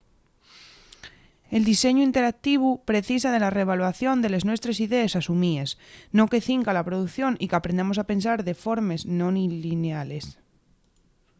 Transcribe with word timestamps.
el 1.55 1.63
diseñu 1.71 2.01
interactivu 2.09 2.69
precisa 2.91 3.29
de 3.31 3.41
la 3.43 3.53
re-evaluación 3.57 4.15
de 4.19 4.29
les 4.33 4.43
nuestres 4.49 4.77
idees 4.85 5.13
asumíes 5.21 5.69
no 6.17 6.23
que 6.31 6.43
cinca 6.47 6.69
a 6.71 6.77
la 6.77 6.87
producción 6.89 7.33
y 7.43 7.45
qu’aprendamos 7.49 7.97
a 7.99 8.07
pensar 8.11 8.37
de 8.47 8.59
formes 8.65 9.01
non 9.19 9.31
lliniales 9.63 10.25